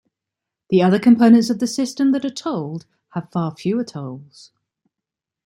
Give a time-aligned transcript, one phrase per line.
[0.71, 4.51] The other components of the system that are tolled have far fewer tolls.